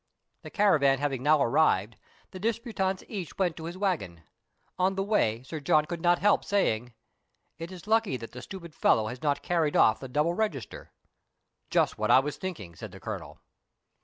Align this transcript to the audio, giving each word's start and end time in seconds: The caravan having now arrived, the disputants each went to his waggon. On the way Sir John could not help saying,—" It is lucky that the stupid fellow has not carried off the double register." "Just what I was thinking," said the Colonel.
The 0.41 0.49
caravan 0.49 0.97
having 0.97 1.21
now 1.21 1.43
arrived, 1.43 1.95
the 2.31 2.39
disputants 2.39 3.03
each 3.07 3.37
went 3.37 3.55
to 3.57 3.65
his 3.65 3.77
waggon. 3.77 4.23
On 4.79 4.95
the 4.95 5.03
way 5.03 5.43
Sir 5.43 5.59
John 5.59 5.85
could 5.85 6.01
not 6.01 6.17
help 6.17 6.43
saying,—" 6.43 6.93
It 7.59 7.71
is 7.71 7.85
lucky 7.85 8.17
that 8.17 8.31
the 8.31 8.41
stupid 8.41 8.73
fellow 8.73 9.09
has 9.09 9.21
not 9.21 9.43
carried 9.43 9.75
off 9.75 9.99
the 9.99 10.07
double 10.09 10.33
register." 10.33 10.91
"Just 11.69 11.99
what 11.99 12.09
I 12.09 12.17
was 12.17 12.37
thinking," 12.37 12.75
said 12.75 12.91
the 12.91 12.99
Colonel. 12.99 13.41